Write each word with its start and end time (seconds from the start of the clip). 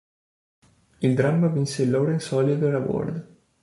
Il 0.97 1.13
dramma 1.13 1.47
vinse 1.49 1.83
il 1.83 1.91
Laurence 1.91 2.31
Olivier 2.33 2.73
Award. 2.73 3.23